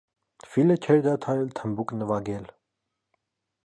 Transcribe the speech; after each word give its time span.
Ֆիլը 0.53 0.77
չէր 0.85 1.03
դադարել 1.09 1.53
թմբուկ 1.61 1.95
նվագել։ 2.01 2.53